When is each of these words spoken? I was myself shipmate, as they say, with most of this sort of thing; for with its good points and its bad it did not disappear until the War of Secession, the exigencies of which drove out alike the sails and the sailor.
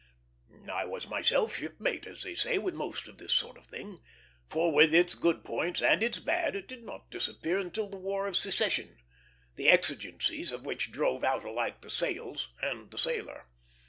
I 0.67 0.85
was 0.85 1.07
myself 1.07 1.55
shipmate, 1.57 2.07
as 2.07 2.23
they 2.23 2.33
say, 2.33 2.57
with 2.57 2.73
most 2.73 3.07
of 3.07 3.19
this 3.19 3.33
sort 3.33 3.55
of 3.55 3.67
thing; 3.67 4.01
for 4.49 4.71
with 4.73 4.95
its 4.95 5.13
good 5.13 5.43
points 5.45 5.79
and 5.79 6.01
its 6.01 6.17
bad 6.17 6.55
it 6.55 6.67
did 6.67 6.83
not 6.83 7.11
disappear 7.11 7.59
until 7.59 7.87
the 7.87 7.97
War 7.97 8.25
of 8.25 8.35
Secession, 8.35 8.97
the 9.57 9.69
exigencies 9.69 10.51
of 10.51 10.65
which 10.65 10.91
drove 10.91 11.23
out 11.23 11.43
alike 11.43 11.81
the 11.83 11.91
sails 11.91 12.51
and 12.63 12.89
the 12.89 12.97
sailor. 12.97 13.45